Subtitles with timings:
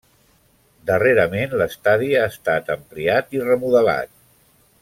[0.89, 4.15] Darrerament l'estadi ha estat ampliat i remodelat.